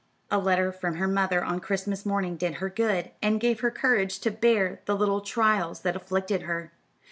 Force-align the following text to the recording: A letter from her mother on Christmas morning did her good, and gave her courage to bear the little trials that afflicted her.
A 0.31 0.39
letter 0.39 0.71
from 0.71 0.95
her 0.95 1.07
mother 1.07 1.43
on 1.43 1.59
Christmas 1.59 2.07
morning 2.07 2.35
did 2.35 2.55
her 2.55 2.71
good, 2.71 3.11
and 3.21 3.39
gave 3.39 3.59
her 3.59 3.69
courage 3.69 4.17
to 4.21 4.31
bear 4.31 4.81
the 4.85 4.95
little 4.95 5.21
trials 5.21 5.81
that 5.81 5.95
afflicted 5.95 6.41
her. 6.41 6.71